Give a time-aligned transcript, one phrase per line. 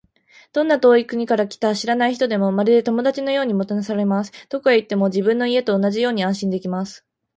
[0.51, 4.31] どんな遠い国から来た知らない人でも、まるで友達のようにもてなされます。
[4.49, 7.05] どこへ行っても、自分の家と同じように安心できます。